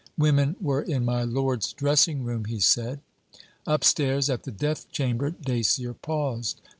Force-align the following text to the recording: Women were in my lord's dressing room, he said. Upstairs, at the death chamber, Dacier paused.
Women 0.17 0.55
were 0.59 0.81
in 0.81 1.05
my 1.05 1.21
lord's 1.21 1.73
dressing 1.73 2.23
room, 2.23 2.45
he 2.45 2.59
said. 2.59 3.01
Upstairs, 3.67 4.31
at 4.31 4.45
the 4.45 4.51
death 4.51 4.91
chamber, 4.91 5.29
Dacier 5.29 5.93
paused. 5.93 6.59